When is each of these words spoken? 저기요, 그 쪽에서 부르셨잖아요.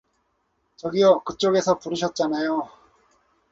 저기요, 0.77 1.19
그 1.25 1.37
쪽에서 1.37 1.77
부르셨잖아요. 1.77 2.67